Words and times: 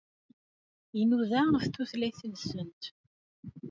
Inuda 0.99 1.41
ɣef 1.53 1.65
tutlayt-nsent. 1.73 2.81